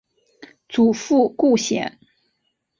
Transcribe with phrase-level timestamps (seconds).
[0.67, 1.99] 祖父顾显。